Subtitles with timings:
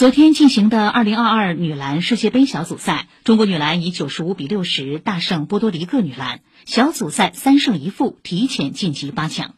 [0.00, 9.56] 昨天进行的二零二二女篮世界杯小组赛中国女篮以九十五比六十大胜波多黎各女篮小组赛三胜一负提前晋级八强。